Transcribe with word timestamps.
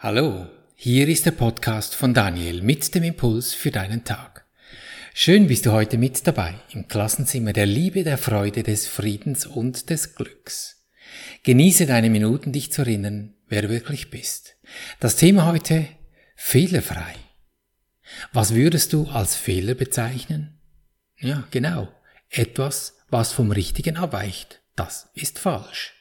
Hallo, 0.00 0.46
hier 0.76 1.08
ist 1.08 1.26
der 1.26 1.32
Podcast 1.32 1.96
von 1.96 2.14
Daniel 2.14 2.62
mit 2.62 2.94
dem 2.94 3.02
Impuls 3.02 3.52
für 3.52 3.72
deinen 3.72 4.04
Tag. 4.04 4.46
Schön 5.12 5.48
bist 5.48 5.66
du 5.66 5.72
heute 5.72 5.98
mit 5.98 6.24
dabei 6.24 6.54
im 6.70 6.86
Klassenzimmer 6.86 7.52
der 7.52 7.66
Liebe, 7.66 8.04
der 8.04 8.16
Freude, 8.16 8.62
des 8.62 8.86
Friedens 8.86 9.44
und 9.44 9.90
des 9.90 10.14
Glücks. 10.14 10.86
Genieße 11.42 11.86
deine 11.86 12.10
Minuten, 12.10 12.52
dich 12.52 12.70
zu 12.70 12.82
erinnern, 12.82 13.34
wer 13.48 13.62
du 13.62 13.70
wirklich 13.70 14.08
bist. 14.08 14.54
Das 15.00 15.16
Thema 15.16 15.46
heute 15.46 15.88
fehlerfrei. 16.36 17.16
Was 18.32 18.54
würdest 18.54 18.92
du 18.92 19.08
als 19.08 19.34
Fehler 19.34 19.74
bezeichnen? 19.74 20.60
Ja, 21.16 21.42
genau. 21.50 21.88
Etwas, 22.30 22.98
was 23.10 23.32
vom 23.32 23.50
Richtigen 23.50 23.96
abweicht. 23.96 24.62
Das 24.76 25.10
ist 25.14 25.40
falsch. 25.40 25.97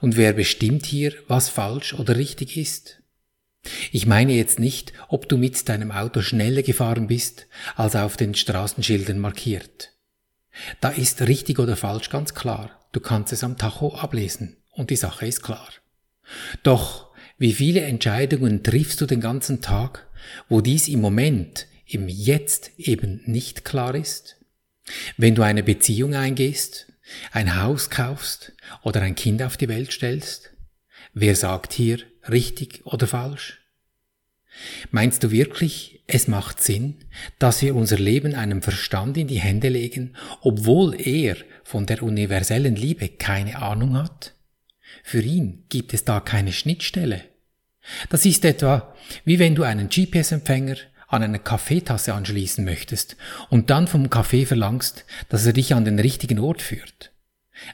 Und 0.00 0.16
wer 0.16 0.32
bestimmt 0.32 0.86
hier, 0.86 1.12
was 1.26 1.48
falsch 1.48 1.94
oder 1.94 2.16
richtig 2.16 2.56
ist? 2.56 3.02
Ich 3.92 4.06
meine 4.06 4.32
jetzt 4.32 4.58
nicht, 4.58 4.92
ob 5.08 5.28
du 5.28 5.36
mit 5.36 5.68
deinem 5.68 5.90
Auto 5.90 6.22
schneller 6.22 6.62
gefahren 6.62 7.08
bist, 7.08 7.46
als 7.74 7.96
auf 7.96 8.16
den 8.16 8.34
Straßenschildern 8.34 9.18
markiert. 9.18 9.92
Da 10.80 10.90
ist 10.90 11.22
richtig 11.22 11.58
oder 11.58 11.76
falsch 11.76 12.10
ganz 12.10 12.34
klar. 12.34 12.70
Du 12.92 13.00
kannst 13.00 13.32
es 13.32 13.44
am 13.44 13.58
Tacho 13.58 13.94
ablesen 13.94 14.56
und 14.72 14.90
die 14.90 14.96
Sache 14.96 15.26
ist 15.26 15.42
klar. 15.42 15.68
Doch 16.62 17.08
wie 17.36 17.52
viele 17.52 17.82
Entscheidungen 17.82 18.62
triffst 18.62 19.00
du 19.00 19.06
den 19.06 19.20
ganzen 19.20 19.60
Tag, 19.60 20.08
wo 20.48 20.60
dies 20.60 20.88
im 20.88 21.00
Moment, 21.00 21.66
im 21.86 22.08
Jetzt 22.08 22.72
eben 22.78 23.22
nicht 23.26 23.64
klar 23.64 23.94
ist? 23.94 24.36
Wenn 25.16 25.34
du 25.34 25.42
eine 25.42 25.62
Beziehung 25.62 26.14
eingehst, 26.14 26.92
ein 27.32 27.60
Haus 27.60 27.90
kaufst 27.90 28.52
oder 28.82 29.02
ein 29.02 29.14
Kind 29.14 29.42
auf 29.42 29.56
die 29.56 29.68
Welt 29.68 29.92
stellst? 29.92 30.50
Wer 31.14 31.34
sagt 31.34 31.72
hier 31.72 32.00
richtig 32.28 32.84
oder 32.84 33.06
falsch? 33.06 33.60
Meinst 34.90 35.22
du 35.22 35.30
wirklich, 35.30 36.02
es 36.06 36.26
macht 36.26 36.62
Sinn, 36.62 36.96
dass 37.38 37.62
wir 37.62 37.76
unser 37.76 37.98
Leben 37.98 38.34
einem 38.34 38.62
Verstand 38.62 39.16
in 39.16 39.28
die 39.28 39.40
Hände 39.40 39.68
legen, 39.68 40.16
obwohl 40.40 41.00
er 41.00 41.36
von 41.64 41.86
der 41.86 42.02
universellen 42.02 42.74
Liebe 42.74 43.08
keine 43.08 43.60
Ahnung 43.60 43.96
hat? 43.96 44.34
Für 45.02 45.20
ihn 45.20 45.64
gibt 45.68 45.94
es 45.94 46.04
da 46.04 46.20
keine 46.20 46.52
Schnittstelle. 46.52 47.22
Das 48.10 48.24
ist 48.24 48.44
etwa 48.44 48.94
wie 49.24 49.38
wenn 49.38 49.54
du 49.54 49.62
einen 49.62 49.88
GPS-Empfänger 49.88 50.76
an 51.08 51.22
eine 51.22 51.38
Kaffeetasse 51.38 52.14
anschließen 52.14 52.64
möchtest 52.64 53.16
und 53.50 53.70
dann 53.70 53.88
vom 53.88 54.10
Kaffee 54.10 54.46
verlangst, 54.46 55.04
dass 55.28 55.46
er 55.46 55.54
dich 55.54 55.74
an 55.74 55.84
den 55.84 55.98
richtigen 55.98 56.38
Ort 56.38 56.62
führt. 56.62 57.12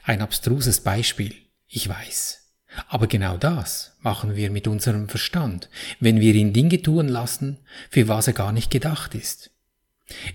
Ein 0.03 0.21
abstruses 0.21 0.81
Beispiel, 0.81 1.33
ich 1.67 1.87
weiß. 1.87 2.41
Aber 2.87 3.07
genau 3.07 3.37
das 3.37 3.95
machen 4.01 4.35
wir 4.35 4.49
mit 4.49 4.67
unserem 4.67 5.07
Verstand, 5.07 5.69
wenn 5.99 6.19
wir 6.19 6.33
ihn 6.33 6.53
Dinge 6.53 6.81
tun 6.81 7.07
lassen, 7.07 7.59
für 7.89 8.07
was 8.07 8.27
er 8.27 8.33
gar 8.33 8.51
nicht 8.51 8.71
gedacht 8.71 9.15
ist. 9.15 9.51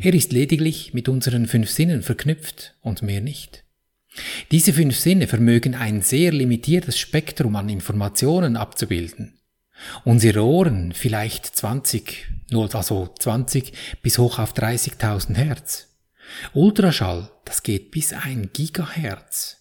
Er 0.01 0.15
ist 0.15 0.33
lediglich 0.33 0.95
mit 0.95 1.09
unseren 1.09 1.47
fünf 1.47 1.71
Sinnen 1.71 2.03
verknüpft 2.03 2.75
und 2.81 3.03
mehr 3.03 3.21
nicht. 3.21 3.65
Diese 4.51 4.73
fünf 4.73 4.97
Sinne 4.97 5.29
vermögen 5.29 5.75
ein 5.75 6.03
sehr 6.03 6.33
limitiertes 6.33 6.99
Spektrum 6.99 7.55
an 7.57 7.69
Informationen 7.69 8.57
abzubilden. 8.57 9.40
Unsere 10.05 10.45
Ohren 10.45 10.93
vielleicht 10.93 11.47
20, 11.47 12.27
nur 12.51 12.75
also 12.75 13.13
20 13.19 13.73
bis 14.03 14.19
hoch 14.19 14.39
auf 14.39 14.53
30.000 14.53 15.35
Hertz. 15.35 15.89
Ultraschall, 16.55 17.31
das 17.45 17.63
geht 17.63 17.91
bis 17.91 18.13
ein 18.13 18.51
Gigahertz. 18.53 19.59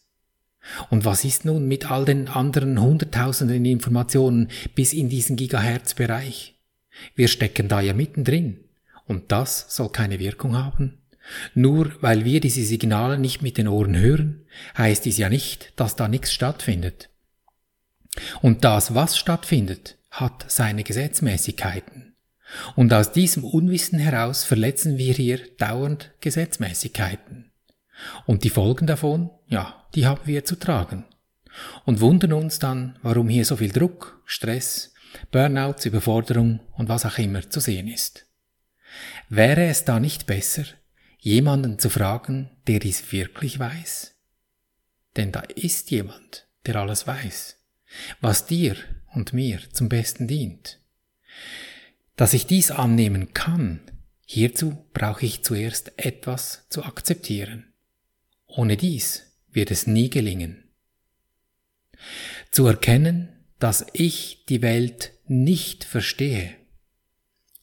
Und 0.89 1.05
was 1.05 1.23
ist 1.23 1.45
nun 1.45 1.67
mit 1.67 1.89
all 1.89 2.05
den 2.05 2.27
anderen 2.27 2.79
Hunderttausenden 2.79 3.65
Informationen 3.65 4.49
bis 4.75 4.93
in 4.93 5.09
diesen 5.09 5.35
Gigahertz-Bereich? 5.35 6.55
Wir 7.15 7.27
stecken 7.27 7.67
da 7.67 7.81
ja 7.81 7.93
mittendrin. 7.93 8.59
Und 9.05 9.31
das 9.31 9.75
soll 9.75 9.89
keine 9.89 10.19
Wirkung 10.19 10.55
haben? 10.55 10.99
Nur 11.53 11.91
weil 12.01 12.25
wir 12.25 12.39
diese 12.39 12.63
Signale 12.63 13.17
nicht 13.17 13.41
mit 13.41 13.57
den 13.57 13.67
Ohren 13.67 13.97
hören, 13.97 14.45
heißt 14.77 15.05
dies 15.05 15.17
ja 15.17 15.29
nicht, 15.29 15.73
dass 15.75 15.95
da 15.95 16.07
nichts 16.07 16.33
stattfindet. 16.33 17.09
Und 18.41 18.63
das, 18.63 18.95
was 18.95 19.17
stattfindet, 19.17 19.97
hat 20.11 20.45
seine 20.47 20.83
Gesetzmäßigkeiten. 20.83 22.15
Und 22.75 22.93
aus 22.93 23.11
diesem 23.11 23.43
Unwissen 23.43 23.99
heraus 23.99 24.43
verletzen 24.43 24.97
wir 24.97 25.13
hier 25.13 25.39
dauernd 25.57 26.11
Gesetzmäßigkeiten. 26.19 27.51
Und 28.25 28.43
die 28.43 28.49
Folgen 28.49 28.87
davon, 28.87 29.29
ja, 29.47 29.87
die 29.93 30.07
haben 30.07 30.25
wir 30.25 30.45
zu 30.45 30.55
tragen. 30.55 31.05
Und 31.85 31.99
wundern 31.99 32.33
uns 32.33 32.59
dann, 32.59 32.97
warum 33.01 33.29
hier 33.29 33.45
so 33.45 33.57
viel 33.57 33.71
Druck, 33.71 34.21
Stress, 34.25 34.93
Burnouts, 35.31 35.85
Überforderung 35.85 36.59
und 36.73 36.89
was 36.89 37.05
auch 37.05 37.17
immer 37.17 37.49
zu 37.49 37.59
sehen 37.59 37.87
ist. 37.87 38.25
Wäre 39.27 39.65
es 39.65 39.85
da 39.85 39.99
nicht 39.99 40.25
besser, 40.25 40.63
jemanden 41.19 41.79
zu 41.79 41.89
fragen, 41.89 42.49
der 42.67 42.79
dies 42.79 43.11
wirklich 43.11 43.59
weiß? 43.59 44.15
Denn 45.17 45.31
da 45.31 45.41
ist 45.41 45.91
jemand, 45.91 46.47
der 46.65 46.77
alles 46.77 47.05
weiß, 47.07 47.57
was 48.21 48.45
dir 48.45 48.75
und 49.13 49.33
mir 49.33 49.59
zum 49.71 49.89
Besten 49.89 50.27
dient. 50.27 50.79
Dass 52.15 52.33
ich 52.33 52.47
dies 52.47 52.71
annehmen 52.71 53.33
kann, 53.33 53.79
hierzu 54.25 54.85
brauche 54.93 55.25
ich 55.25 55.43
zuerst 55.43 55.93
etwas 55.97 56.67
zu 56.69 56.83
akzeptieren. 56.83 57.73
Ohne 58.47 58.77
dies 58.77 59.37
wird 59.51 59.71
es 59.71 59.87
nie 59.87 60.09
gelingen. 60.09 60.63
Zu 62.51 62.67
erkennen, 62.67 63.29
dass 63.59 63.85
ich 63.93 64.45
die 64.47 64.61
Welt 64.61 65.13
nicht 65.27 65.83
verstehe. 65.83 66.55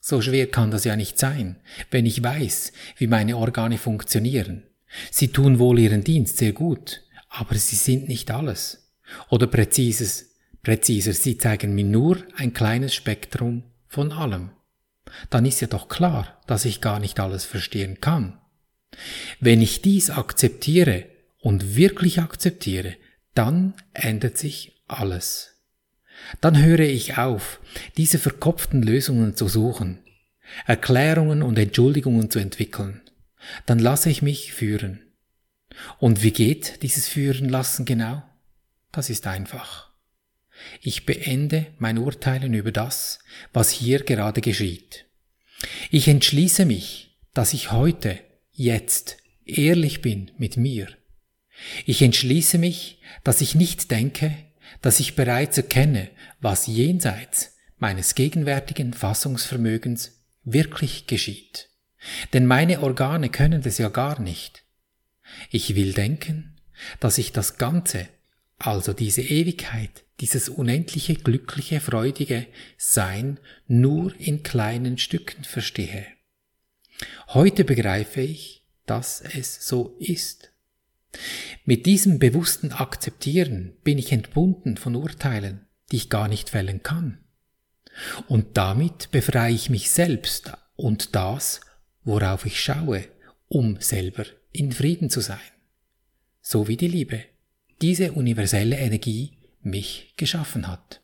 So 0.00 0.20
schwer 0.22 0.48
kann 0.48 0.70
das 0.70 0.84
ja 0.84 0.94
nicht 0.94 1.18
sein, 1.18 1.56
wenn 1.90 2.06
ich 2.06 2.22
weiß, 2.22 2.72
wie 2.96 3.08
meine 3.08 3.36
Organe 3.36 3.76
funktionieren. 3.76 4.62
Sie 5.10 5.28
tun 5.28 5.58
wohl 5.58 5.78
ihren 5.80 6.04
Dienst 6.04 6.38
sehr 6.38 6.52
gut, 6.52 7.02
aber 7.28 7.56
sie 7.56 7.76
sind 7.76 8.08
nicht 8.08 8.30
alles. 8.30 8.92
Oder 9.30 9.46
präzises, 9.46 10.25
Präziser, 10.66 11.12
sie 11.12 11.38
zeigen 11.38 11.76
mir 11.76 11.84
nur 11.84 12.18
ein 12.34 12.52
kleines 12.52 12.92
Spektrum 12.92 13.62
von 13.86 14.10
allem. 14.10 14.50
Dann 15.30 15.46
ist 15.46 15.60
ja 15.60 15.68
doch 15.68 15.86
klar, 15.88 16.40
dass 16.48 16.64
ich 16.64 16.80
gar 16.80 16.98
nicht 16.98 17.20
alles 17.20 17.44
verstehen 17.44 18.00
kann. 18.00 18.40
Wenn 19.38 19.62
ich 19.62 19.80
dies 19.80 20.10
akzeptiere 20.10 21.04
und 21.38 21.76
wirklich 21.76 22.20
akzeptiere, 22.20 22.96
dann 23.32 23.74
ändert 23.92 24.38
sich 24.38 24.82
alles. 24.88 25.54
Dann 26.40 26.60
höre 26.60 26.80
ich 26.80 27.16
auf, 27.16 27.60
diese 27.96 28.18
verkopften 28.18 28.82
Lösungen 28.82 29.36
zu 29.36 29.46
suchen, 29.46 30.00
Erklärungen 30.66 31.42
und 31.42 31.60
Entschuldigungen 31.60 32.28
zu 32.28 32.40
entwickeln. 32.40 33.02
Dann 33.66 33.78
lasse 33.78 34.10
ich 34.10 34.20
mich 34.20 34.52
führen. 34.52 35.12
Und 36.00 36.24
wie 36.24 36.32
geht 36.32 36.82
dieses 36.82 37.06
Führen 37.06 37.48
lassen 37.48 37.84
genau? 37.84 38.24
Das 38.90 39.10
ist 39.10 39.28
einfach. 39.28 39.86
Ich 40.80 41.06
beende 41.06 41.66
mein 41.78 41.98
Urteilen 41.98 42.54
über 42.54 42.72
das, 42.72 43.18
was 43.52 43.70
hier 43.70 44.02
gerade 44.04 44.40
geschieht. 44.40 45.06
Ich 45.90 46.08
entschließe 46.08 46.64
mich, 46.64 47.18
dass 47.34 47.52
ich 47.52 47.72
heute, 47.72 48.18
jetzt, 48.52 49.18
ehrlich 49.44 50.02
bin 50.02 50.30
mit 50.38 50.56
mir. 50.56 50.88
Ich 51.84 52.02
entschließe 52.02 52.58
mich, 52.58 53.00
dass 53.24 53.40
ich 53.40 53.54
nicht 53.54 53.90
denke, 53.90 54.34
dass 54.82 55.00
ich 55.00 55.16
bereits 55.16 55.56
erkenne, 55.56 56.10
was 56.40 56.66
jenseits 56.66 57.56
meines 57.78 58.14
gegenwärtigen 58.14 58.92
Fassungsvermögens 58.92 60.24
wirklich 60.44 61.06
geschieht. 61.06 61.70
Denn 62.32 62.46
meine 62.46 62.80
Organe 62.82 63.30
können 63.30 63.62
das 63.62 63.78
ja 63.78 63.88
gar 63.88 64.20
nicht. 64.20 64.64
Ich 65.50 65.74
will 65.74 65.92
denken, 65.92 66.56
dass 67.00 67.18
ich 67.18 67.32
das 67.32 67.58
Ganze, 67.58 68.08
also 68.58 68.92
diese 68.92 69.22
Ewigkeit, 69.22 70.04
dieses 70.20 70.48
unendliche, 70.48 71.14
glückliche, 71.14 71.80
freudige 71.80 72.46
Sein 72.78 73.38
nur 73.66 74.18
in 74.18 74.42
kleinen 74.42 74.98
Stücken 74.98 75.44
verstehe. 75.44 76.06
Heute 77.28 77.64
begreife 77.64 78.22
ich, 78.22 78.64
dass 78.86 79.20
es 79.20 79.66
so 79.66 79.96
ist. 79.98 80.50
Mit 81.64 81.86
diesem 81.86 82.18
bewussten 82.18 82.72
Akzeptieren 82.72 83.76
bin 83.84 83.98
ich 83.98 84.12
entbunden 84.12 84.76
von 84.76 84.96
Urteilen, 84.96 85.66
die 85.90 85.96
ich 85.96 86.10
gar 86.10 86.28
nicht 86.28 86.50
fällen 86.50 86.82
kann. 86.82 87.18
Und 88.28 88.56
damit 88.56 89.10
befreie 89.10 89.54
ich 89.54 89.70
mich 89.70 89.90
selbst 89.90 90.52
und 90.76 91.14
das, 91.14 91.60
worauf 92.04 92.46
ich 92.46 92.60
schaue, 92.60 93.04
um 93.48 93.80
selber 93.80 94.24
in 94.52 94.72
Frieden 94.72 95.10
zu 95.10 95.20
sein. 95.20 95.38
So 96.40 96.68
wie 96.68 96.76
die 96.76 96.88
Liebe, 96.88 97.24
diese 97.82 98.12
universelle 98.12 98.76
Energie, 98.76 99.32
mich 99.62 100.14
geschaffen 100.16 100.68
hat. 100.68 101.00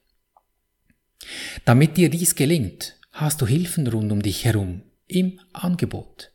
Damit 1.64 1.96
dir 1.96 2.08
dies 2.08 2.34
gelingt, 2.34 2.96
hast 3.12 3.40
du 3.40 3.46
Hilfen 3.46 3.86
rund 3.86 4.10
um 4.12 4.22
dich 4.22 4.44
herum 4.44 4.82
im 5.06 5.40
Angebot. 5.52 6.32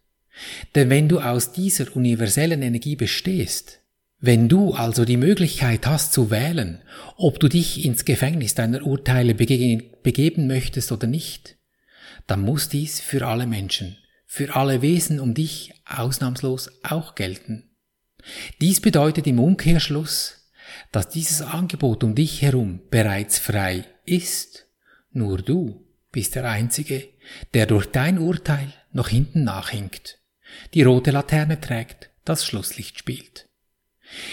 Denn 0.75 0.89
wenn 0.89 1.09
du 1.09 1.19
aus 1.19 1.51
dieser 1.51 1.95
universellen 1.95 2.61
Energie 2.61 2.95
bestehst, 2.95 3.81
Wenn 4.19 4.49
du 4.49 4.73
also 4.73 5.05
die 5.05 5.17
Möglichkeit 5.17 5.85
hast 5.85 6.11
zu 6.11 6.31
wählen, 6.31 6.81
ob 7.17 7.39
du 7.39 7.47
dich 7.47 7.85
ins 7.85 8.03
Gefängnis 8.03 8.55
deiner 8.55 8.83
Urteile 8.83 9.35
begeben 9.35 10.47
möchtest 10.47 10.91
oder 10.91 11.05
nicht, 11.05 11.57
dann 12.25 12.41
muss 12.41 12.67
dies 12.67 12.99
für 12.99 13.27
alle 13.27 13.45
Menschen, 13.45 13.97
für 14.25 14.55
alle 14.55 14.81
Wesen 14.81 15.19
um 15.19 15.35
dich 15.35 15.73
ausnahmslos 15.85 16.71
auch 16.81 17.13
gelten. 17.13 17.66
Dies 18.61 18.81
bedeutet 18.81 19.27
im 19.27 19.39
Umkehrschluss, 19.39 20.49
dass 20.91 21.09
dieses 21.09 21.41
Angebot 21.41 22.03
um 22.03 22.15
dich 22.15 22.41
herum 22.41 22.81
bereits 22.89 23.39
frei 23.39 23.85
ist, 24.05 24.67
nur 25.11 25.41
du 25.41 25.85
bist 26.11 26.35
der 26.35 26.45
Einzige, 26.49 27.07
der 27.53 27.65
durch 27.65 27.85
dein 27.87 28.19
Urteil 28.19 28.73
noch 28.91 29.09
hinten 29.09 29.43
nachhinkt, 29.43 30.19
die 30.73 30.83
rote 30.83 31.11
Laterne 31.11 31.59
trägt, 31.59 32.09
das 32.25 32.45
Schlusslicht 32.45 32.97
spielt. 32.97 33.47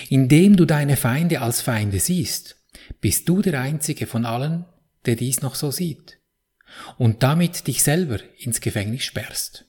Indem 0.09 0.57
du 0.57 0.65
deine 0.65 0.97
Feinde 0.97 1.41
als 1.41 1.61
Feinde 1.61 2.01
siehst, 2.01 2.57
bist 3.01 3.29
du 3.29 3.43
der 3.43 3.61
einzige 3.61 4.07
von 4.07 4.25
allen, 4.25 4.65
der 5.07 5.17
dies 5.17 5.43
noch 5.43 5.55
so 5.55 5.71
sieht. 5.71 6.19
Und 6.99 7.23
damit 7.23 7.67
dich 7.67 7.83
selber 7.83 8.19
ins 8.39 8.61
Gefängnis 8.61 9.05
sperrst. 9.05 9.67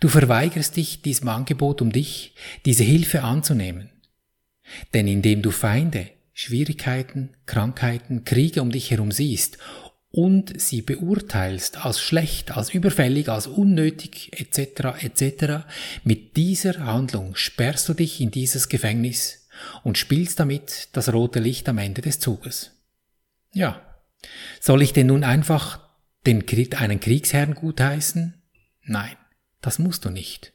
Du 0.00 0.08
verweigerst 0.08 0.76
dich 0.76 1.02
diesem 1.02 1.28
Angebot, 1.28 1.82
um 1.82 1.92
dich, 1.92 2.34
diese 2.64 2.84
Hilfe 2.84 3.22
anzunehmen. 3.22 3.90
Denn 4.94 5.08
indem 5.08 5.42
du 5.42 5.50
Feinde, 5.50 6.10
Schwierigkeiten, 6.32 7.30
Krankheiten, 7.46 8.24
Kriege 8.24 8.62
um 8.62 8.70
dich 8.70 8.90
herum 8.90 9.12
siehst 9.12 9.58
und 10.10 10.60
sie 10.60 10.82
beurteilst 10.82 11.84
als 11.84 12.00
schlecht, 12.00 12.56
als 12.56 12.74
überfällig, 12.74 13.28
als 13.28 13.46
unnötig 13.46 14.30
etc. 14.32 15.02
etc. 15.04 15.66
Mit 16.02 16.36
dieser 16.36 16.84
Handlung 16.84 17.36
sperrst 17.36 17.88
du 17.88 17.94
dich 17.94 18.20
in 18.20 18.30
dieses 18.30 18.68
Gefängnis 18.68 19.48
und 19.84 19.98
spielst 19.98 20.40
damit 20.40 20.88
das 20.92 21.12
rote 21.12 21.38
Licht 21.38 21.68
am 21.68 21.78
Ende 21.78 22.02
des 22.02 22.18
Zuges. 22.18 22.72
Ja, 23.52 23.80
soll 24.60 24.82
ich 24.82 24.92
denn 24.92 25.08
nun 25.08 25.24
einfach 25.24 25.80
den, 26.26 26.44
einen 26.76 27.00
Kriegsherrn 27.00 27.54
gutheißen? 27.54 28.34
Nein, 28.82 29.16
das 29.60 29.78
musst 29.78 30.04
du 30.04 30.10
nicht. 30.10 30.52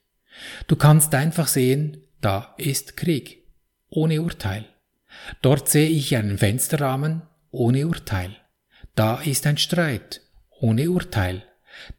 Du 0.68 0.76
kannst 0.76 1.14
einfach 1.16 1.48
sehen, 1.48 2.04
da 2.22 2.56
ist 2.58 2.98
Krieg, 2.98 3.44
ohne 3.90 4.22
Urteil. 4.22 4.66
Dort 5.42 5.70
sehe 5.70 5.90
ich 5.90 6.16
einen 6.16 6.38
Fensterrahmen, 6.38 7.22
ohne 7.52 7.88
Urteil. 7.88 8.36
Da 8.96 9.22
ist 9.22 9.46
ein 9.48 9.58
Streit, 9.58 10.22
ohne 10.60 10.90
Urteil. 10.90 11.44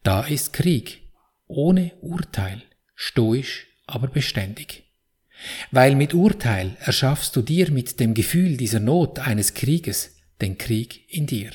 Da 0.02 0.22
ist 0.22 0.52
Krieg, 0.52 1.02
ohne 1.46 1.92
Urteil, 2.00 2.62
stoisch, 2.94 3.66
aber 3.86 4.08
beständig. 4.08 4.84
Weil 5.70 5.94
mit 5.94 6.14
Urteil 6.14 6.76
erschaffst 6.80 7.36
du 7.36 7.42
dir 7.42 7.70
mit 7.70 8.00
dem 8.00 8.14
Gefühl 8.14 8.56
dieser 8.56 8.80
Not 8.80 9.18
eines 9.18 9.54
Krieges 9.54 10.16
den 10.40 10.58
Krieg 10.58 11.04
in 11.12 11.26
dir. 11.26 11.50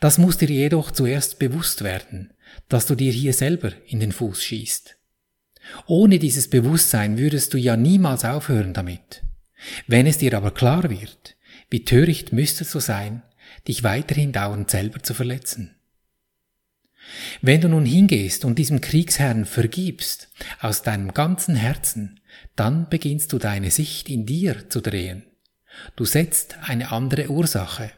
Das 0.00 0.18
muss 0.18 0.38
dir 0.38 0.48
jedoch 0.48 0.90
zuerst 0.90 1.38
bewusst 1.38 1.84
werden, 1.84 2.32
dass 2.68 2.86
du 2.86 2.94
dir 2.94 3.12
hier 3.12 3.32
selber 3.32 3.72
in 3.86 4.00
den 4.00 4.12
Fuß 4.12 4.42
schießt. 4.42 4.96
Ohne 5.86 6.18
dieses 6.18 6.48
Bewusstsein 6.48 7.18
würdest 7.18 7.52
du 7.54 7.58
ja 7.58 7.76
niemals 7.76 8.24
aufhören 8.24 8.72
damit. 8.72 9.22
Wenn 9.86 10.06
es 10.06 10.18
dir 10.18 10.36
aber 10.36 10.52
klar 10.52 10.88
wird, 10.88 11.36
wie 11.68 11.84
töricht 11.84 12.32
müsstest 12.32 12.74
du 12.74 12.80
sein, 12.80 13.22
dich 13.68 13.82
weiterhin 13.82 14.32
dauernd 14.32 14.70
selber 14.70 15.02
zu 15.02 15.14
verletzen. 15.14 15.76
Wenn 17.42 17.60
du 17.60 17.68
nun 17.68 17.84
hingehst 17.84 18.44
und 18.44 18.58
diesem 18.58 18.80
Kriegsherrn 18.80 19.44
vergibst, 19.44 20.28
aus 20.60 20.82
deinem 20.82 21.12
ganzen 21.12 21.56
Herzen, 21.56 22.20
dann 22.56 22.88
beginnst 22.88 23.32
du 23.32 23.38
deine 23.38 23.70
Sicht 23.70 24.08
in 24.08 24.26
dir 24.26 24.68
zu 24.68 24.80
drehen. 24.80 25.24
Du 25.96 26.04
setzt 26.04 26.56
eine 26.62 26.92
andere 26.92 27.30
Ursache. 27.30 27.90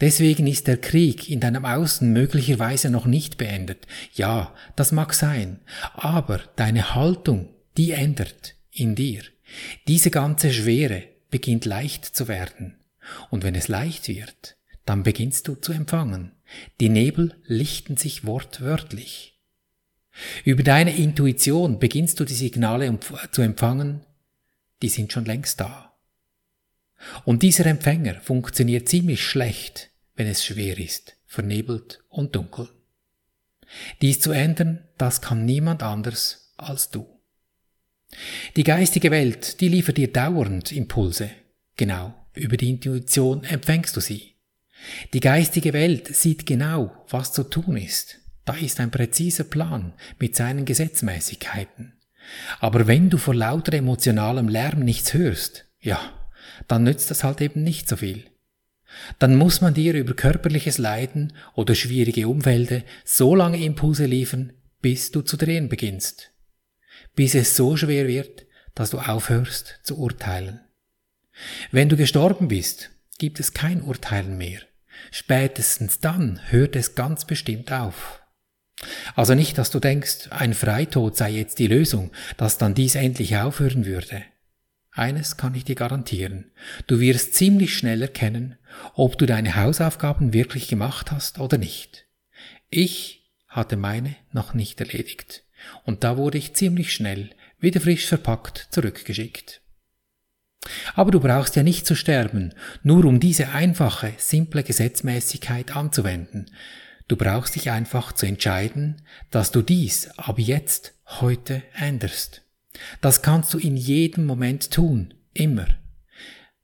Deswegen 0.00 0.46
ist 0.46 0.66
der 0.66 0.76
Krieg 0.76 1.28
in 1.28 1.40
deinem 1.40 1.64
Außen 1.64 2.12
möglicherweise 2.12 2.90
noch 2.90 3.06
nicht 3.06 3.38
beendet. 3.38 3.86
Ja, 4.12 4.54
das 4.76 4.92
mag 4.92 5.14
sein, 5.14 5.60
aber 5.94 6.40
deine 6.56 6.94
Haltung, 6.94 7.48
die 7.76 7.92
ändert 7.92 8.54
in 8.72 8.94
dir. 8.94 9.22
Diese 9.88 10.10
ganze 10.10 10.52
Schwere 10.52 11.04
beginnt 11.30 11.64
leicht 11.64 12.04
zu 12.04 12.28
werden. 12.28 12.76
Und 13.30 13.42
wenn 13.42 13.54
es 13.54 13.68
leicht 13.68 14.08
wird, 14.08 14.56
dann 14.84 15.02
beginnst 15.02 15.48
du 15.48 15.54
zu 15.54 15.72
empfangen. 15.72 16.32
Die 16.80 16.88
Nebel 16.88 17.34
lichten 17.44 17.96
sich 17.96 18.24
wortwörtlich. 18.24 19.38
Über 20.44 20.62
deine 20.62 20.96
Intuition 20.96 21.78
beginnst 21.78 22.20
du 22.20 22.24
die 22.24 22.34
Signale 22.34 22.98
zu 23.30 23.42
empfangen, 23.42 24.04
die 24.82 24.88
sind 24.88 25.12
schon 25.12 25.24
längst 25.24 25.60
da. 25.60 25.89
Und 27.24 27.42
dieser 27.42 27.66
Empfänger 27.66 28.20
funktioniert 28.20 28.88
ziemlich 28.88 29.24
schlecht, 29.24 29.90
wenn 30.16 30.26
es 30.26 30.44
schwer 30.44 30.78
ist, 30.78 31.16
vernebelt 31.26 32.02
und 32.08 32.36
dunkel. 32.36 32.68
Dies 34.02 34.20
zu 34.20 34.32
ändern, 34.32 34.86
das 34.98 35.20
kann 35.20 35.44
niemand 35.44 35.82
anders 35.82 36.52
als 36.56 36.90
du. 36.90 37.06
Die 38.56 38.64
geistige 38.64 39.10
Welt, 39.10 39.60
die 39.60 39.68
liefert 39.68 39.96
dir 39.96 40.12
dauernd 40.12 40.72
Impulse. 40.72 41.30
Genau, 41.76 42.14
über 42.34 42.56
die 42.56 42.70
Intuition 42.70 43.44
empfängst 43.44 43.96
du 43.96 44.00
sie. 44.00 44.34
Die 45.12 45.20
geistige 45.20 45.72
Welt 45.72 46.14
sieht 46.14 46.46
genau, 46.46 47.04
was 47.08 47.32
zu 47.32 47.44
tun 47.44 47.76
ist. 47.76 48.18
Da 48.44 48.54
ist 48.54 48.80
ein 48.80 48.90
präziser 48.90 49.44
Plan 49.44 49.92
mit 50.18 50.34
seinen 50.34 50.64
Gesetzmäßigkeiten. 50.64 51.92
Aber 52.58 52.86
wenn 52.86 53.10
du 53.10 53.18
vor 53.18 53.34
lauter 53.34 53.74
emotionalem 53.74 54.48
Lärm 54.48 54.80
nichts 54.80 55.14
hörst, 55.14 55.66
ja, 55.80 56.00
dann 56.68 56.84
nützt 56.84 57.10
das 57.10 57.24
halt 57.24 57.40
eben 57.40 57.62
nicht 57.62 57.88
so 57.88 57.96
viel. 57.96 58.24
Dann 59.18 59.36
muss 59.36 59.60
man 59.60 59.74
dir 59.74 59.94
über 59.94 60.14
körperliches 60.14 60.78
Leiden 60.78 61.32
oder 61.54 61.74
schwierige 61.74 62.28
Umfelder 62.28 62.82
so 63.04 63.34
lange 63.34 63.62
Impulse 63.62 64.06
liefern, 64.06 64.52
bis 64.80 65.10
du 65.10 65.22
zu 65.22 65.36
drehen 65.36 65.68
beginnst. 65.68 66.32
Bis 67.14 67.34
es 67.34 67.56
so 67.56 67.76
schwer 67.76 68.08
wird, 68.08 68.46
dass 68.74 68.90
du 68.90 68.98
aufhörst 68.98 69.80
zu 69.82 69.98
urteilen. 69.98 70.60
Wenn 71.70 71.88
du 71.88 71.96
gestorben 71.96 72.48
bist, 72.48 72.90
gibt 73.18 73.40
es 73.40 73.52
kein 73.52 73.82
Urteilen 73.82 74.36
mehr. 74.36 74.60
Spätestens 75.10 76.00
dann 76.00 76.40
hört 76.50 76.76
es 76.76 76.94
ganz 76.94 77.24
bestimmt 77.24 77.72
auf. 77.72 78.20
Also 79.14 79.34
nicht, 79.34 79.58
dass 79.58 79.70
du 79.70 79.78
denkst, 79.78 80.28
ein 80.30 80.54
Freitod 80.54 81.16
sei 81.16 81.30
jetzt 81.30 81.58
die 81.58 81.66
Lösung, 81.66 82.10
dass 82.36 82.58
dann 82.58 82.74
dies 82.74 82.94
endlich 82.94 83.36
aufhören 83.36 83.84
würde. 83.84 84.22
Eines 84.92 85.36
kann 85.36 85.54
ich 85.54 85.64
dir 85.64 85.76
garantieren. 85.76 86.50
Du 86.86 87.00
wirst 87.00 87.34
ziemlich 87.34 87.76
schnell 87.76 88.02
erkennen, 88.02 88.56
ob 88.94 89.18
du 89.18 89.26
deine 89.26 89.56
Hausaufgaben 89.56 90.32
wirklich 90.32 90.68
gemacht 90.68 91.12
hast 91.12 91.38
oder 91.38 91.58
nicht. 91.58 92.06
Ich 92.70 93.30
hatte 93.46 93.76
meine 93.76 94.16
noch 94.32 94.54
nicht 94.54 94.80
erledigt. 94.80 95.44
Und 95.84 96.04
da 96.04 96.16
wurde 96.16 96.38
ich 96.38 96.54
ziemlich 96.54 96.92
schnell, 96.92 97.30
wieder 97.58 97.80
frisch 97.80 98.06
verpackt, 98.06 98.68
zurückgeschickt. 98.70 99.60
Aber 100.94 101.10
du 101.10 101.20
brauchst 101.20 101.56
ja 101.56 101.62
nicht 101.62 101.86
zu 101.86 101.94
sterben, 101.94 102.54
nur 102.82 103.04
um 103.04 103.20
diese 103.20 103.50
einfache, 103.50 104.14
simple 104.18 104.62
Gesetzmäßigkeit 104.62 105.76
anzuwenden. 105.76 106.50
Du 107.08 107.16
brauchst 107.16 107.54
dich 107.56 107.70
einfach 107.70 108.12
zu 108.12 108.26
entscheiden, 108.26 109.02
dass 109.30 109.50
du 109.50 109.62
dies 109.62 110.10
ab 110.16 110.38
jetzt 110.38 110.94
heute 111.06 111.62
änderst. 111.74 112.42
Das 113.00 113.22
kannst 113.22 113.52
du 113.54 113.58
in 113.58 113.76
jedem 113.76 114.26
Moment 114.26 114.70
tun, 114.70 115.14
immer. 115.32 115.66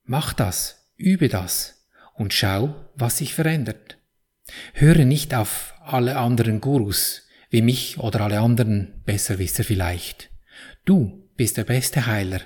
Mach 0.04 0.32
das, 0.32 0.92
übe 0.96 1.28
das 1.28 1.86
und 2.14 2.32
schau, 2.32 2.74
was 2.94 3.18
sich 3.18 3.34
verändert. 3.34 3.98
Höre 4.72 5.04
nicht 5.04 5.34
auf 5.34 5.74
alle 5.84 6.16
anderen 6.16 6.60
Gurus, 6.60 7.22
wie 7.50 7.62
mich 7.62 7.98
oder 7.98 8.20
alle 8.22 8.40
anderen 8.40 9.02
Besserwisser 9.04 9.64
vielleicht. 9.64 10.30
Du 10.84 11.28
bist 11.36 11.56
der 11.56 11.64
beste 11.64 12.06
Heiler, 12.06 12.40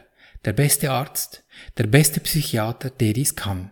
der 0.45 0.53
beste 0.53 0.91
Arzt, 0.91 1.45
der 1.79 1.87
beste 1.87 2.21
Psychiater, 2.21 2.91
der 2.91 3.13
dies 3.13 3.37
kann. 3.37 3.71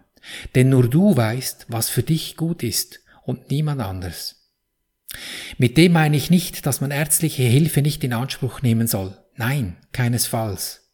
Denn 0.54 0.68
nur 0.68 0.88
du 0.88 1.16
weißt, 1.16 1.66
was 1.68 1.88
für 1.88 2.02
dich 2.02 2.36
gut 2.36 2.62
ist 2.62 3.00
und 3.24 3.50
niemand 3.50 3.80
anders. 3.80 4.52
Mit 5.56 5.76
dem 5.78 5.92
meine 5.92 6.16
ich 6.16 6.30
nicht, 6.30 6.66
dass 6.66 6.80
man 6.80 6.90
ärztliche 6.90 7.42
Hilfe 7.42 7.80
nicht 7.80 8.04
in 8.04 8.12
Anspruch 8.12 8.60
nehmen 8.60 8.86
soll. 8.86 9.16
Nein, 9.38 9.76
keinesfalls. 9.92 10.90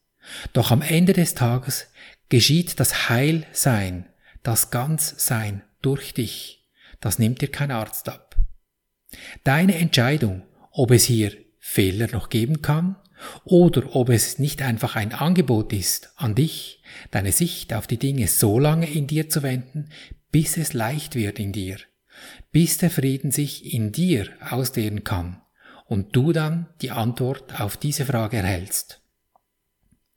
Doch 0.52 0.70
am 0.70 0.82
Ende 0.82 1.14
des 1.14 1.34
Tages 1.34 1.88
geschieht 2.28 2.78
das 2.78 3.08
Heilsein, 3.08 4.06
das 4.42 4.70
Ganzsein 4.70 5.62
durch 5.80 6.12
dich. 6.12 6.68
Das 7.00 7.18
nimmt 7.18 7.40
dir 7.40 7.50
kein 7.50 7.70
Arzt 7.70 8.10
ab. 8.10 8.36
Deine 9.44 9.76
Entscheidung, 9.76 10.42
ob 10.72 10.90
es 10.90 11.04
hier 11.04 11.32
Fehler 11.58 12.08
noch 12.12 12.28
geben 12.28 12.60
kann 12.60 12.96
oder 13.44 13.96
ob 13.96 14.10
es 14.10 14.38
nicht 14.38 14.60
einfach 14.60 14.94
ein 14.94 15.14
Angebot 15.14 15.72
ist 15.72 16.12
an 16.16 16.34
dich, 16.34 16.82
deine 17.10 17.32
Sicht 17.32 17.72
auf 17.72 17.86
die 17.86 17.98
Dinge 17.98 18.28
so 18.28 18.58
lange 18.58 18.90
in 18.90 19.06
dir 19.06 19.30
zu 19.30 19.42
wenden, 19.42 19.88
bis 20.30 20.58
es 20.58 20.74
leicht 20.74 21.14
wird 21.14 21.38
in 21.38 21.52
dir, 21.52 21.78
bis 22.52 22.76
der 22.76 22.90
Frieden 22.90 23.30
sich 23.30 23.72
in 23.72 23.90
dir 23.90 24.28
ausdehnen 24.50 25.02
kann 25.02 25.40
und 25.84 26.16
du 26.16 26.32
dann 26.32 26.68
die 26.80 26.90
Antwort 26.90 27.60
auf 27.60 27.76
diese 27.76 28.06
Frage 28.06 28.38
erhältst. 28.38 29.00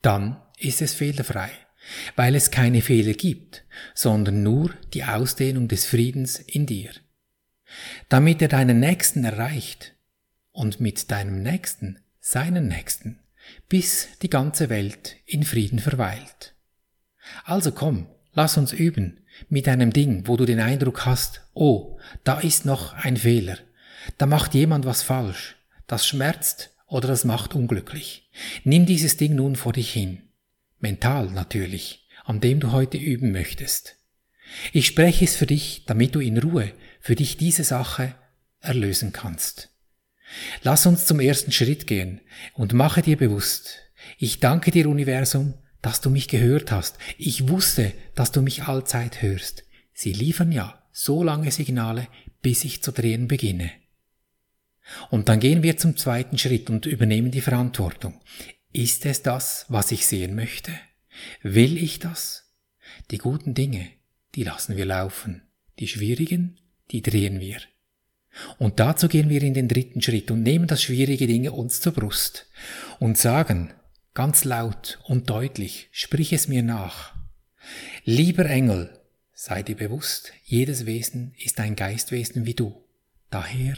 dann 0.01 0.41
ist 0.57 0.81
es 0.81 0.93
fehlerfrei, 0.93 1.49
weil 2.15 2.35
es 2.35 2.51
keine 2.51 2.81
Fehler 2.81 3.13
gibt, 3.13 3.63
sondern 3.93 4.41
nur 4.43 4.73
die 4.93 5.03
Ausdehnung 5.03 5.67
des 5.67 5.85
Friedens 5.85 6.39
in 6.39 6.65
dir. 6.65 6.91
Damit 8.09 8.41
er 8.41 8.47
deinen 8.47 8.79
Nächsten 8.79 9.23
erreicht 9.25 9.93
und 10.51 10.79
mit 10.79 11.11
deinem 11.11 11.41
Nächsten 11.43 11.99
seinen 12.19 12.67
Nächsten, 12.67 13.19
bis 13.69 14.07
die 14.21 14.29
ganze 14.29 14.69
Welt 14.69 15.15
in 15.25 15.43
Frieden 15.43 15.79
verweilt. 15.79 16.55
Also 17.45 17.71
komm, 17.71 18.07
lass 18.33 18.57
uns 18.57 18.73
üben 18.73 19.21
mit 19.49 19.67
einem 19.67 19.93
Ding, 19.93 20.27
wo 20.27 20.35
du 20.35 20.45
den 20.45 20.59
Eindruck 20.59 21.05
hast, 21.05 21.41
oh, 21.53 21.99
da 22.23 22.39
ist 22.39 22.65
noch 22.65 22.93
ein 22.93 23.17
Fehler, 23.17 23.57
da 24.17 24.25
macht 24.25 24.53
jemand 24.53 24.85
was 24.85 25.03
falsch, 25.03 25.55
das 25.85 26.07
schmerzt 26.07 26.71
oder 26.87 27.07
das 27.07 27.25
macht 27.25 27.53
unglücklich. 27.53 28.29
Nimm 28.63 28.85
dieses 28.85 29.17
Ding 29.17 29.35
nun 29.35 29.55
vor 29.55 29.73
dich 29.73 29.91
hin. 29.91 30.21
Mental 30.79 31.29
natürlich, 31.31 32.07
an 32.25 32.39
dem 32.39 32.59
du 32.59 32.71
heute 32.71 32.97
üben 32.97 33.31
möchtest. 33.31 33.95
Ich 34.71 34.85
spreche 34.85 35.25
es 35.25 35.35
für 35.35 35.45
dich, 35.45 35.85
damit 35.85 36.15
du 36.15 36.19
in 36.19 36.37
Ruhe 36.37 36.71
für 36.99 37.15
dich 37.15 37.37
diese 37.37 37.63
Sache 37.63 38.15
erlösen 38.59 39.11
kannst. 39.11 39.69
Lass 40.61 40.85
uns 40.85 41.05
zum 41.05 41.19
ersten 41.19 41.51
Schritt 41.51 41.87
gehen 41.87 42.21
und 42.53 42.73
mache 42.73 43.01
dir 43.01 43.17
bewusst, 43.17 43.79
ich 44.17 44.39
danke 44.39 44.71
dir 44.71 44.89
Universum, 44.89 45.53
dass 45.81 46.01
du 46.01 46.09
mich 46.09 46.27
gehört 46.27 46.71
hast. 46.71 46.97
Ich 47.17 47.49
wusste, 47.49 47.93
dass 48.15 48.31
du 48.31 48.41
mich 48.41 48.63
allzeit 48.63 49.21
hörst. 49.21 49.63
Sie 49.93 50.13
liefern 50.13 50.51
ja 50.51 50.83
so 50.91 51.23
lange 51.23 51.51
Signale, 51.51 52.07
bis 52.41 52.63
ich 52.63 52.83
zu 52.83 52.91
drehen 52.91 53.27
beginne. 53.27 53.71
Und 55.09 55.29
dann 55.29 55.39
gehen 55.39 55.63
wir 55.63 55.77
zum 55.77 55.97
zweiten 55.97 56.37
Schritt 56.37 56.69
und 56.69 56.85
übernehmen 56.85 57.31
die 57.31 57.41
Verantwortung. 57.41 58.19
Ist 58.73 59.05
es 59.05 59.21
das, 59.21 59.65
was 59.69 59.91
ich 59.91 60.05
sehen 60.05 60.35
möchte? 60.35 60.71
Will 61.41 61.77
ich 61.77 61.99
das? 61.99 62.53
Die 63.11 63.17
guten 63.17 63.53
Dinge, 63.53 63.87
die 64.35 64.43
lassen 64.43 64.77
wir 64.77 64.85
laufen. 64.85 65.43
Die 65.79 65.87
schwierigen, 65.87 66.59
die 66.91 67.01
drehen 67.01 67.39
wir. 67.39 67.57
Und 68.59 68.79
dazu 68.79 69.07
gehen 69.07 69.29
wir 69.29 69.41
in 69.41 69.53
den 69.53 69.67
dritten 69.67 70.01
Schritt 70.01 70.29
und 70.31 70.43
nehmen 70.43 70.67
das 70.67 70.81
schwierige 70.81 71.27
Dinge 71.27 71.51
uns 71.51 71.81
zur 71.81 71.93
Brust 71.93 72.47
und 72.99 73.17
sagen, 73.17 73.73
ganz 74.13 74.43
laut 74.43 74.99
und 75.05 75.29
deutlich, 75.29 75.89
sprich 75.91 76.33
es 76.33 76.47
mir 76.47 76.63
nach. 76.63 77.15
Lieber 78.03 78.45
Engel, 78.45 78.99
sei 79.33 79.63
dir 79.63 79.75
bewusst, 79.75 80.33
jedes 80.43 80.85
Wesen 80.85 81.33
ist 81.37 81.59
ein 81.59 81.75
Geistwesen 81.75 82.45
wie 82.45 82.53
du. 82.53 82.83
Daher 83.29 83.77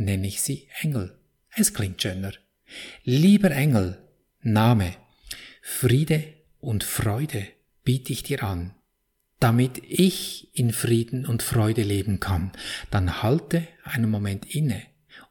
nenne 0.00 0.26
ich 0.26 0.42
sie 0.42 0.68
Engel. 0.80 1.16
Es 1.54 1.74
klingt 1.74 2.02
schöner. 2.02 2.32
Lieber 3.04 3.50
Engel, 3.50 3.98
Name, 4.42 4.94
Friede 5.62 6.24
und 6.60 6.84
Freude 6.84 7.46
biete 7.84 8.12
ich 8.12 8.22
dir 8.22 8.42
an, 8.42 8.74
damit 9.38 9.82
ich 9.86 10.56
in 10.56 10.72
Frieden 10.72 11.26
und 11.26 11.42
Freude 11.42 11.82
leben 11.82 12.20
kann, 12.20 12.52
dann 12.90 13.22
halte 13.22 13.66
einen 13.84 14.10
Moment 14.10 14.54
inne 14.54 14.82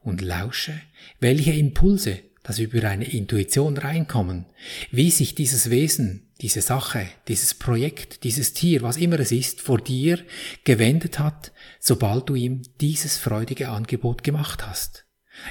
und 0.01 0.21
lausche, 0.21 0.79
welche 1.19 1.51
Impulse 1.51 2.19
das 2.43 2.59
über 2.59 2.88
eine 2.88 3.09
Intuition 3.09 3.77
reinkommen, 3.77 4.45
wie 4.91 5.11
sich 5.11 5.35
dieses 5.35 5.69
Wesen, 5.69 6.28
diese 6.41 6.62
Sache, 6.62 7.08
dieses 7.27 7.53
Projekt, 7.53 8.24
dieses 8.24 8.53
Tier, 8.53 8.81
was 8.81 8.98
immer 8.98 9.19
es 9.19 9.31
ist, 9.31 9.62
vor 9.62 9.79
dir 9.79 10.19
gewendet 10.63 11.19
hat, 11.19 11.51
sobald 11.79 12.29
du 12.29 12.36
ihm 12.36 12.62
dieses 12.79 13.17
freudige 13.17 13.69
Angebot 13.69 14.24
gemacht 14.24 14.65
hast. 14.65 15.05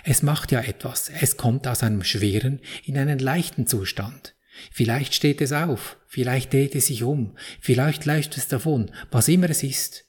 Es 0.04 0.22
macht 0.22 0.52
ja 0.52 0.60
etwas, 0.60 1.10
es 1.20 1.36
kommt 1.36 1.66
aus 1.66 1.82
einem 1.82 2.04
schweren 2.04 2.60
in 2.84 2.96
einen 2.98 3.18
leichten 3.18 3.66
Zustand. 3.66 4.34
Vielleicht 4.72 5.14
steht 5.14 5.40
es 5.40 5.52
auf, 5.52 5.98
vielleicht 6.06 6.52
dreht 6.52 6.74
es 6.74 6.86
sich 6.86 7.02
um, 7.02 7.36
vielleicht 7.60 8.06
läuft 8.06 8.36
es 8.36 8.48
davon, 8.48 8.90
was 9.10 9.28
immer 9.28 9.50
es 9.50 9.62
ist. 9.62 10.06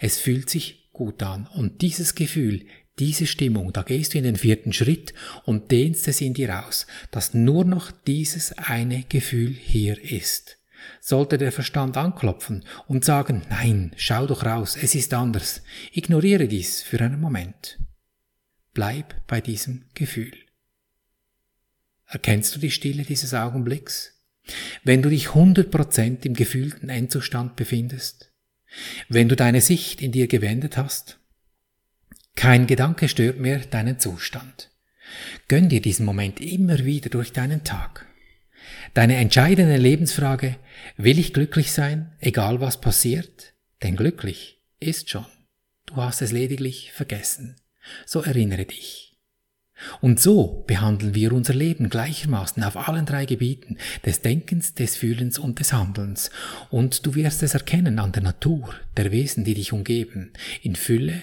Es 0.00 0.18
fühlt 0.18 0.50
sich 0.50 0.90
gut 0.92 1.22
an 1.22 1.46
und 1.46 1.82
dieses 1.82 2.14
Gefühl, 2.14 2.66
diese 2.98 3.26
Stimmung, 3.26 3.72
da 3.72 3.82
gehst 3.82 4.14
du 4.14 4.18
in 4.18 4.24
den 4.24 4.36
vierten 4.36 4.72
Schritt 4.72 5.14
und 5.44 5.70
dehnst 5.70 6.06
es 6.08 6.20
in 6.20 6.34
dir 6.34 6.66
aus, 6.66 6.86
dass 7.10 7.34
nur 7.34 7.64
noch 7.64 7.90
dieses 7.90 8.52
eine 8.52 9.04
Gefühl 9.04 9.52
hier 9.52 10.02
ist. 10.02 10.58
Sollte 11.00 11.38
der 11.38 11.52
Verstand 11.52 11.96
anklopfen 11.96 12.64
und 12.88 13.04
sagen, 13.04 13.42
nein, 13.48 13.92
schau 13.96 14.26
doch 14.26 14.44
raus, 14.44 14.76
es 14.80 14.94
ist 14.94 15.14
anders, 15.14 15.62
ignoriere 15.92 16.48
dies 16.48 16.82
für 16.82 17.00
einen 17.00 17.20
Moment. 17.20 17.78
Bleib 18.74 19.26
bei 19.26 19.40
diesem 19.40 19.84
Gefühl. 19.94 20.32
Erkennst 22.06 22.54
du 22.54 22.60
die 22.60 22.70
Stille 22.70 23.04
dieses 23.04 23.32
Augenblicks? 23.32 24.22
Wenn 24.84 25.02
du 25.02 25.08
dich 25.08 25.28
100% 25.28 26.26
im 26.26 26.34
gefühlten 26.34 26.88
Endzustand 26.88 27.56
befindest? 27.56 28.32
Wenn 29.08 29.28
du 29.28 29.36
deine 29.36 29.60
Sicht 29.60 30.02
in 30.02 30.12
dir 30.12 30.26
gewendet 30.26 30.76
hast? 30.76 31.21
Kein 32.34 32.66
Gedanke 32.66 33.08
stört 33.08 33.38
mehr 33.38 33.58
deinen 33.58 33.98
Zustand. 34.00 34.70
Gönn 35.48 35.68
dir 35.68 35.80
diesen 35.80 36.06
Moment 36.06 36.40
immer 36.40 36.84
wieder 36.84 37.10
durch 37.10 37.32
deinen 37.32 37.64
Tag. 37.64 38.06
Deine 38.94 39.16
entscheidende 39.16 39.76
Lebensfrage, 39.76 40.56
will 40.96 41.18
ich 41.18 41.32
glücklich 41.32 41.72
sein, 41.72 42.12
egal 42.20 42.60
was 42.60 42.80
passiert? 42.80 43.54
Denn 43.82 43.96
glücklich 43.96 44.60
ist 44.80 45.10
schon. 45.10 45.26
Du 45.86 45.96
hast 45.96 46.22
es 46.22 46.32
lediglich 46.32 46.92
vergessen. 46.92 47.56
So 48.06 48.22
erinnere 48.22 48.64
dich. 48.64 49.18
Und 50.00 50.20
so 50.20 50.64
behandeln 50.66 51.14
wir 51.14 51.32
unser 51.32 51.54
Leben 51.54 51.88
gleichermaßen 51.88 52.62
auf 52.62 52.76
allen 52.88 53.04
drei 53.04 53.24
Gebieten 53.26 53.78
des 54.06 54.20
Denkens, 54.20 54.74
des 54.74 54.96
Fühlens 54.96 55.38
und 55.38 55.58
des 55.58 55.72
Handelns. 55.72 56.30
Und 56.70 57.04
du 57.04 57.14
wirst 57.16 57.42
es 57.42 57.54
erkennen 57.54 57.98
an 57.98 58.12
der 58.12 58.22
Natur, 58.22 58.74
der 58.96 59.10
Wesen, 59.10 59.44
die 59.44 59.54
dich 59.54 59.72
umgeben, 59.72 60.32
in 60.62 60.76
Fülle, 60.76 61.22